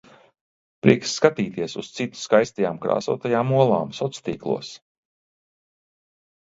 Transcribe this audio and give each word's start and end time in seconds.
Prieks 0.85 1.11
skatīties 1.17 1.75
uz 1.83 1.91
citu 1.99 2.21
skaistajām, 2.23 2.81
krāsotajām 2.87 3.55
olām 3.61 3.95
soctīklos. 4.01 4.75